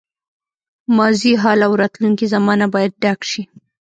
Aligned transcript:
ماضي، 0.97 1.31
حال 1.41 1.59
او 1.67 1.73
راتلونکې 1.81 2.25
زمانه 2.33 2.65
باید 2.73 2.93
ډک 3.03 3.19
شي. 3.29 3.41